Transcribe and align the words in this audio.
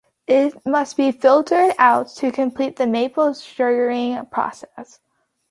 It 0.25 0.65
must 0.65 0.97
be 0.97 1.11
filtered 1.11 1.75
out 1.77 2.07
to 2.15 2.31
complete 2.31 2.77
the 2.77 2.87
maple 2.87 3.35
sugaring 3.35 4.25
process. 4.31 4.99